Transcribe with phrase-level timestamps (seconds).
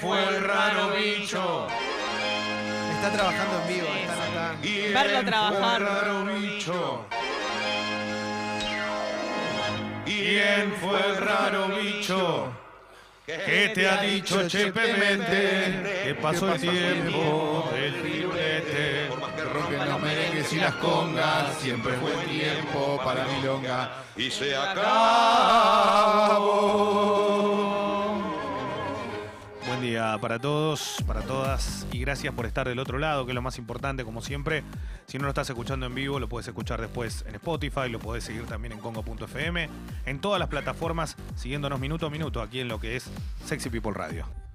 [0.00, 1.66] fue el raro bicho?
[2.94, 4.56] Está trabajando en vivo, están acá.
[4.62, 5.58] ¿Quién Verlo trabajar.
[5.58, 7.06] Fue el raro bicho?
[10.04, 12.52] ¿Quién fue el raro bicho?
[13.26, 16.02] ¿Qué te ha dicho Chepe Mente?
[16.04, 19.10] Que pasó el tiempo del firulete.
[19.36, 24.04] Que rompen los merengues y las congas, siempre fue tiempo para milonga.
[24.16, 24.78] Y se acabó.
[29.98, 33.58] Para todos, para todas y gracias por estar del otro lado, que es lo más
[33.58, 34.62] importante como siempre.
[35.06, 38.22] Si no lo estás escuchando en vivo, lo puedes escuchar después en Spotify, lo puedes
[38.22, 39.68] seguir también en congo.fm,
[40.06, 43.10] en todas las plataformas, siguiéndonos minuto a minuto aquí en lo que es
[43.44, 44.47] Sexy People Radio.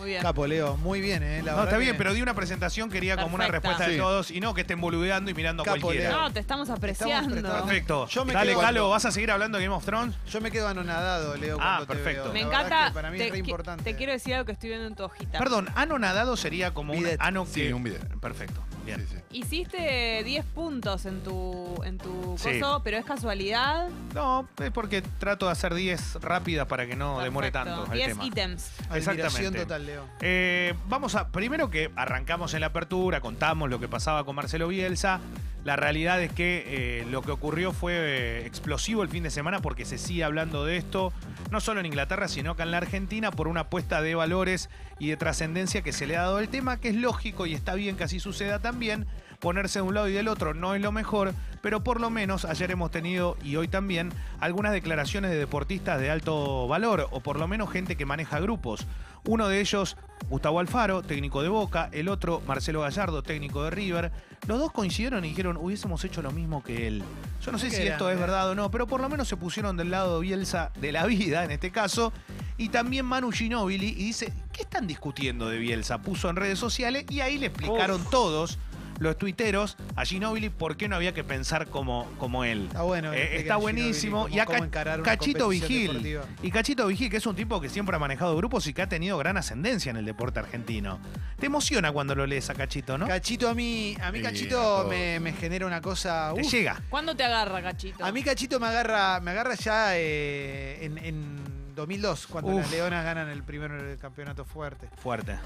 [0.00, 0.22] Muy bien.
[0.22, 1.42] Capo, Leo, muy bien, ¿eh?
[1.44, 3.68] La No, está que- bien, pero di una presentación, quería como una Perfecta.
[3.68, 4.00] respuesta de Sí.
[4.00, 6.10] todos y no que estén boludeando y mirando a Capo, cualquiera.
[6.10, 6.20] Leo.
[6.22, 7.42] No, te estamos apreciando.
[7.42, 8.06] Perfecto.
[8.08, 10.16] Yo me Dale, Calo, ¿vas a seguir hablando de Game of Thrones?
[10.30, 11.58] Yo me quedo anonadado, Leo.
[11.60, 12.24] Ah, cuando te perfecto.
[12.24, 12.32] veo.
[12.32, 12.86] Me La encanta.
[12.88, 13.84] que Para mí te, es re importante.
[13.84, 15.38] te quiero decir algo que estoy viendo en tu hojita.
[15.38, 17.50] Perdón, anonadado sería como un ano que...
[17.68, 18.00] Sí, un bidet.
[18.20, 18.62] Perfecto,
[18.96, 19.08] bien.
[19.08, 19.38] Sí, sí.
[19.38, 22.58] Hiciste 10 puntos en tu, en tu Sí.
[22.60, 23.88] coso, pero es casualidad.
[24.14, 28.08] No, es porque trato de hacer 10 rápidas para que no demore tanto el 10
[28.08, 28.26] tema.
[28.26, 28.70] ítems.
[28.94, 29.60] Exactamente.
[29.60, 30.04] total, Leo.
[30.20, 34.68] Eh, vamos a, primero que arrancamos en la apertura, contamos lo que pasaba con Marcelo
[34.68, 35.20] Bielsa.
[35.64, 39.60] La realidad es que eh, lo que ocurrió fue eh, explosivo el fin de semana
[39.60, 41.12] porque se sigue hablando de esto,
[41.50, 45.08] no solo en Inglaterra, sino acá en la Argentina, por una apuesta de valores y
[45.08, 47.96] de trascendencia que se le ha dado al tema, que es lógico y está bien
[47.96, 49.06] que así suceda también.
[49.40, 52.44] Ponerse de un lado y del otro no es lo mejor, pero por lo menos
[52.44, 57.38] ayer hemos tenido, y hoy también, algunas declaraciones de deportistas de alto valor, o por
[57.38, 58.86] lo menos gente que maneja grupos.
[59.24, 59.96] Uno de ellos,
[60.28, 64.12] Gustavo Alfaro, técnico de Boca, el otro, Marcelo Gallardo, técnico de River.
[64.46, 67.02] Los dos coincidieron y dijeron, hubiésemos hecho lo mismo que él.
[67.42, 69.76] Yo no sé si esto es verdad o no, pero por lo menos se pusieron
[69.76, 72.12] del lado de Bielsa de la vida, en este caso.
[72.58, 76.02] Y también Manu Ginóbili, y dice, ¿qué están discutiendo de Bielsa?
[76.02, 78.58] Puso en redes sociales y ahí le explicaron todos
[79.00, 82.66] los tuiteros a Ginóbili por qué no había que pensar como, como él.
[82.68, 83.12] Está bueno.
[83.12, 84.28] Eh, está a buenísimo.
[84.28, 85.88] Y cómo- encarar una Cachito Vigil.
[85.88, 86.24] deportiva.
[86.42, 88.88] Y Cachito Vigil, que es un tipo que siempre ha manejado grupos y que ha
[88.88, 91.00] tenido gran ascendencia en el deporte argentino.
[91.38, 93.08] Te emociona cuando lo lees a Cachito, ¿no?
[93.08, 96.32] Cachito a mí, a mí Sí, Cachito a me, me genera una cosa.
[96.34, 96.52] Te uf.
[96.52, 96.80] llega.
[96.90, 98.04] ¿Cuándo te agarra, cachito?
[98.04, 101.40] A mí Cachito me agarra, me agarra ya eh, en, en
[101.74, 102.60] 2002, cuando Uf.
[102.62, 104.88] las Leonas ganan el primer campeonato fuerte.
[105.02, 105.36] Fuerte.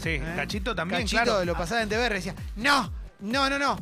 [0.00, 0.32] Sí, ¿Eh?
[0.36, 1.44] Cachito también, Cachito claro.
[1.44, 3.78] lo pasaba en TVR y decía, no, no, no, no.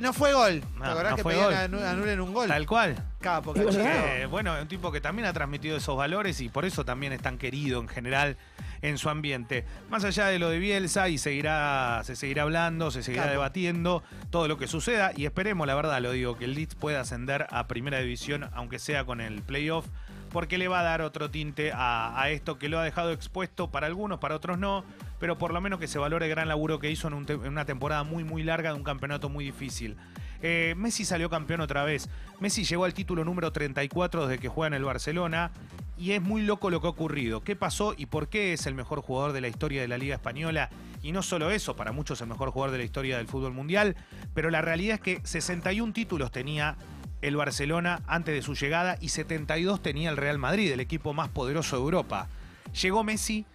[0.00, 0.60] no fue gol.
[0.60, 1.80] ¿Te No, acordás no que fue pedían gol.
[1.80, 2.48] anu- anulen un gol?
[2.48, 2.96] Tal cual.
[3.20, 3.80] Capo, Cachito.
[3.80, 7.12] Eh, bueno, es un tipo que también ha transmitido esos valores y por eso también
[7.12, 8.36] es tan querido en general
[8.82, 9.64] en su ambiente.
[9.90, 13.32] Más allá de lo de Bielsa y seguirá, se seguirá hablando, se seguirá Capo.
[13.32, 17.00] debatiendo todo lo que suceda y esperemos, la verdad, lo digo, que el Leeds pueda
[17.00, 19.86] ascender a primera división, aunque sea con el playoff,
[20.32, 23.86] porque le va a dar otro tinte a, esto que lo ha dejado expuesto para
[23.86, 24.84] algunos, para otros no,
[25.20, 28.02] pero por lo menos que se valore el gran laburo que hizo en una temporada
[28.02, 29.96] muy, muy larga de un campeonato muy difícil.
[30.42, 32.08] Eh, Messi salió campeón otra vez.
[32.40, 35.52] Messi llegó al título número 34 desde que juega en el Barcelona.
[35.96, 37.44] Y es muy loco lo que ha ocurrido.
[37.44, 40.16] ¿Qué pasó y por qué es el mejor jugador de la historia de la Liga
[40.16, 40.68] Española?
[41.00, 43.94] Y no solo eso, para muchos el mejor jugador de la historia del fútbol mundial.
[44.34, 46.76] Pero la realidad es que 61 títulos tenía
[47.22, 51.28] el Barcelona antes de su llegada y 72 tenía el Real Madrid, el equipo más
[51.28, 52.28] poderoso de Europa.
[52.80, 53.46] Llegó Messi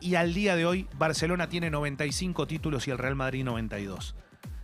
[0.00, 4.14] y al día de hoy Barcelona tiene 95 títulos y el Real Madrid 92.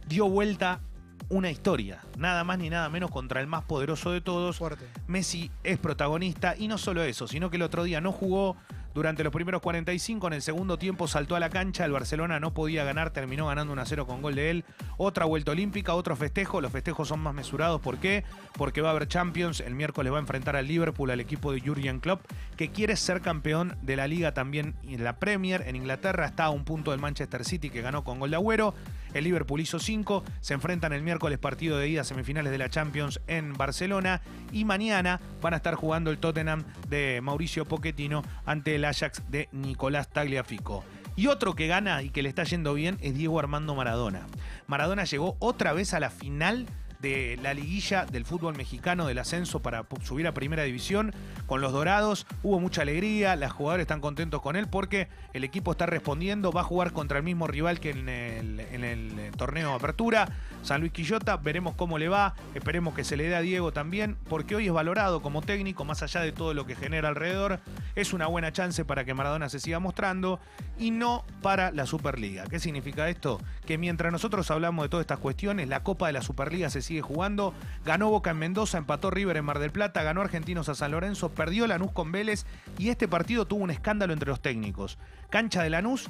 [0.08, 0.80] Dio vuelta
[1.28, 4.58] una historia, nada más ni nada menos contra el más poderoso de todos.
[4.58, 4.86] Fuerte.
[5.06, 8.56] Messi es protagonista y no solo eso, sino que el otro día no jugó
[8.96, 12.54] durante los primeros 45, en el segundo tiempo saltó a la cancha, el Barcelona no
[12.54, 14.64] podía ganar, terminó ganando 1 a 0 con gol de él.
[14.96, 18.24] Otra vuelta olímpica, otro festejo, los festejos son más mesurados, ¿por qué?
[18.54, 21.60] Porque va a haber Champions, el miércoles va a enfrentar al Liverpool, al equipo de
[21.60, 22.24] Jurgen Klopp,
[22.56, 26.50] que quiere ser campeón de la liga también en la Premier, en Inglaterra está a
[26.50, 28.72] un punto del Manchester City que ganó con gol de Agüero.
[29.16, 33.20] El Liverpool hizo 5, se enfrentan el miércoles partido de ida semifinales de la Champions
[33.26, 34.20] en Barcelona
[34.52, 39.48] y mañana van a estar jugando el Tottenham de Mauricio Pochettino ante el Ajax de
[39.52, 40.84] Nicolás Tagliafico.
[41.16, 44.26] Y otro que gana y que le está yendo bien es Diego Armando Maradona.
[44.66, 46.66] Maradona llegó otra vez a la final
[47.00, 51.12] de la liguilla del fútbol mexicano del ascenso para subir a primera división
[51.46, 52.26] con los Dorados.
[52.42, 56.62] Hubo mucha alegría, los jugadores están contentos con él porque el equipo está respondiendo, va
[56.62, 60.28] a jugar contra el mismo rival que en el, en el, eh, torneo Apertura,
[60.62, 64.16] San Luis Quillota, veremos cómo le va, esperemos que se le dé a Diego también,
[64.28, 67.60] porque hoy es valorado como técnico, más allá de todo lo que genera alrededor,
[67.94, 70.40] es una buena chance para que Maradona se siga mostrando
[70.78, 72.44] y no para la Superliga.
[72.46, 73.40] ¿Qué significa esto?
[73.66, 77.02] Que mientras nosotros hablamos de todas estas cuestiones, la Copa de la Superliga se sigue
[77.02, 77.54] jugando.
[77.84, 81.30] Ganó Boca en Mendoza, empató River en Mar del Plata, ganó Argentinos a San Lorenzo,
[81.30, 82.46] perdió Lanús con Vélez
[82.78, 84.98] y este partido tuvo un escándalo entre los técnicos.
[85.30, 86.08] Cancha de Lanús,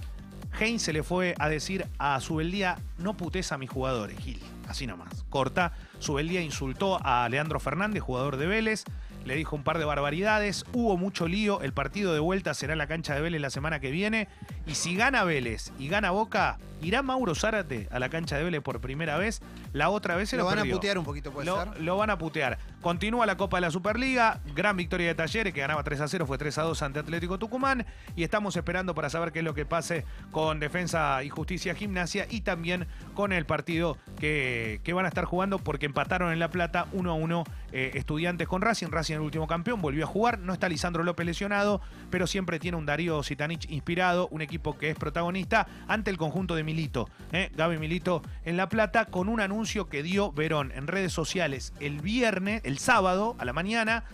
[0.58, 4.40] Heinz se le fue a decir a Subeldía, no putes a mis jugadores, Gil.
[4.69, 5.25] Así nomás.
[5.28, 5.73] Corta.
[5.99, 8.84] Subeldía insultó a Leandro Fernández, jugador de Vélez.
[9.26, 10.64] Le dijo un par de barbaridades.
[10.73, 11.61] Hubo mucho lío.
[11.61, 14.28] El partido de vuelta será en la cancha de Vélez la semana que viene.
[14.67, 18.62] Y si gana Vélez y gana Boca, irá Mauro Zárate a la cancha de Vélez
[18.62, 19.43] por primera vez.
[19.73, 21.81] La otra vez se lo, Lo van a putear un poquito, puede Lo, ser.
[21.82, 22.58] lo van a putear.
[22.81, 24.40] Continúa la Copa de la Superliga.
[24.55, 27.37] Gran victoria de Talleres, que ganaba 3 a 0, fue 3 a 2 ante Atlético
[27.38, 27.84] Tucumán.
[28.14, 32.26] Y estamos esperando para saber qué es lo que pase con Defensa y Justicia Gimnasia
[32.31, 36.50] y también con el partido que, que van a estar jugando porque empataron en La
[36.52, 37.44] Plata 1 a 1
[37.78, 38.87] eh, estudiantes con Racing.
[38.87, 40.38] Racing el último campeón, volvió a jugar.
[40.38, 44.88] No está Lisandro López lesionado, pero siempre tiene un Darío Sitanich inspirado, un equipo que
[44.88, 47.11] es protagonista ante el conjunto de Milito.
[47.32, 47.50] ¿eh?
[47.55, 52.00] Gaby Milito en La Plata con un anuncio que dio Verón en redes sociales el
[52.00, 54.05] viernes, el sábado a la mañana,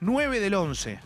[0.00, 0.98] 9 del 11.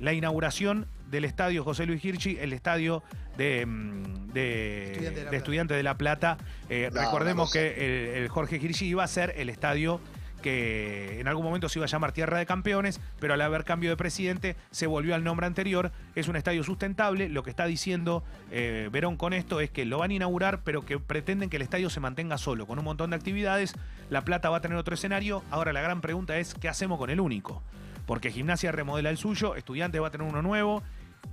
[0.00, 3.04] La inauguración del estadio José Luis Hirchi, el estadio
[3.36, 5.36] de, mm, de, Estudiante de La de Plata.
[5.36, 6.38] Estudiantes de La Plata.
[6.68, 10.00] Eh, No, recordemos que el, el Jorge Hirchi iba a ser el estadio
[10.38, 13.90] que en algún momento se iba a llamar Tierra de Campeones, pero al haber cambio
[13.90, 15.92] de presidente se volvió al nombre anterior.
[16.14, 17.28] Es un estadio sustentable.
[17.28, 20.84] Lo que está diciendo eh, Verón con esto es que lo van a inaugurar, pero
[20.84, 23.74] que pretenden que el estadio se mantenga solo, con un montón de actividades.
[24.10, 25.42] La Plata va a tener otro escenario.
[25.50, 27.62] Ahora la gran pregunta es, ¿qué hacemos con el único?
[28.06, 30.82] Porque Gimnasia remodela el suyo, Estudiantes va a tener uno nuevo.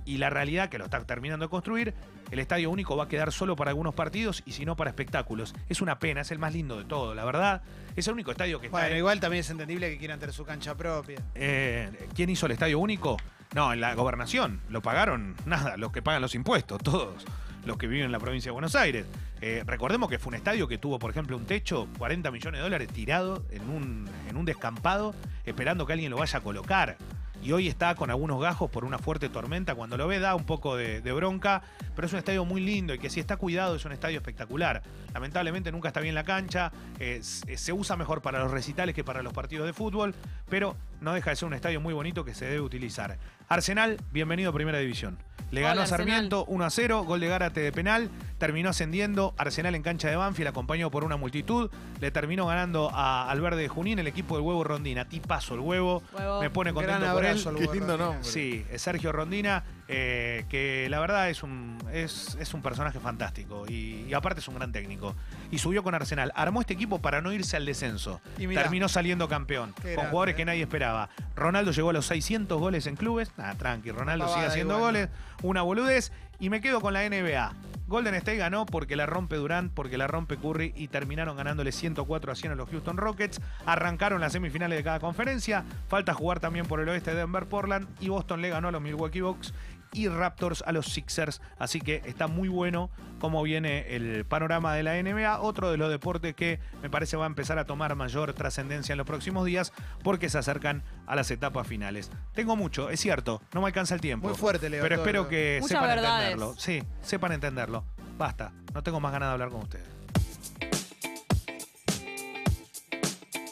[0.04, 1.92] Y la realidad, que lo está terminando de construir,
[2.30, 5.52] el estadio único va a quedar solo para algunos partidos y si no para espectáculos.
[5.68, 7.62] Es una pena, es el más lindo de todo, la verdad.
[7.96, 8.78] Es el único estadio que está.
[8.78, 11.20] Bueno, en- igual también es entendible que quieran tener su cancha propia.
[11.34, 13.16] eh, ¿Quién hizo el estadio único?
[13.54, 14.60] No, en la gobernación.
[14.68, 17.24] Lo pagaron, nada, los que pagan los impuestos, todos
[17.64, 19.06] los que viven en la provincia de Buenos Aires.
[19.40, 22.62] Eh, recordemos que fue un estadio que tuvo, por ejemplo, un techo, 40 millones de
[22.62, 26.96] dólares tirado en un, en un descampado, esperando que alguien lo vaya a colocar.
[27.42, 29.74] Y hoy está con algunos gajos por una fuerte tormenta.
[29.74, 31.62] Cuando lo ve da un poco de, bronca,
[31.94, 34.82] pero es un estadio muy lindo y que si está cuidado es un estadio espectacular.
[35.14, 39.32] Lamentablemente nunca está bien la cancha, se usa mejor para los recitales que para los
[39.32, 40.14] partidos de fútbol,
[40.48, 43.16] pero no deja de ser un estadio muy bonito que se debe utilizar.
[43.48, 45.18] Arsenal, bienvenido a Primera División.
[45.52, 46.06] Le Hola, ganó a Arsenal.
[46.06, 50.16] Sarmiento 1 a 0, gol de Gárate de penal, terminó ascendiendo, Arsenal en cancha de
[50.16, 51.70] Banfield acompañado por una multitud,
[52.00, 55.60] le terminó ganando a al Verde de Junín el equipo del huevo Rondina, tipazo el
[55.60, 56.40] huevo, Huevo.
[56.40, 57.44] me pone Gran contento por él.
[57.56, 58.24] Qué lindo nombre.
[58.24, 63.66] Sí, es Sergio Rondina, eh, que la verdad es un, es, es un personaje fantástico
[63.68, 65.14] y, y aparte es un gran técnico.
[65.50, 66.32] Y subió con Arsenal.
[66.34, 68.20] Armó este equipo para no irse al descenso.
[68.38, 68.62] Y mirá.
[68.62, 70.36] Terminó saliendo campeón, con grande, jugadores eh.
[70.36, 71.08] que nadie esperaba.
[71.36, 73.30] Ronaldo llegó a los 600 goles en clubes.
[73.36, 75.08] Nada, tranqui, Ronaldo sigue haciendo igual, goles.
[75.42, 76.12] Una boludez.
[76.38, 77.54] Y me quedo con la NBA.
[77.88, 82.32] Golden State ganó porque la rompe Durant, porque la rompe Curry y terminaron ganándole 104
[82.32, 83.40] a 100 a los Houston Rockets.
[83.64, 85.64] Arrancaron las semifinales de cada conferencia.
[85.88, 88.82] Falta jugar también por el oeste de Denver, Portland y Boston le ganó a los
[88.82, 89.54] Milwaukee Bucks
[89.96, 91.40] y Raptors a los Sixers.
[91.58, 95.40] Así que está muy bueno cómo viene el panorama de la NBA.
[95.40, 98.98] Otro de los deportes que me parece va a empezar a tomar mayor trascendencia en
[98.98, 99.72] los próximos días
[100.02, 102.10] porque se acercan a las etapas finales.
[102.34, 104.28] Tengo mucho, es cierto, no me alcanza el tiempo.
[104.28, 104.82] Muy fuerte, Leo.
[104.82, 106.30] Pero espero que Muchas sepan verdades.
[106.32, 106.54] entenderlo.
[106.58, 107.84] Sí, sepan entenderlo.
[108.18, 109.95] Basta, no tengo más ganas de hablar con ustedes.